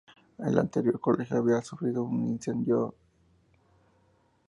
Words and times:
El 0.39 0.57
anterior 0.57 0.99
colegio 0.99 1.37
habría 1.37 1.61
sufrido 1.61 2.01
un 2.05 2.27
incendio. 2.29 2.95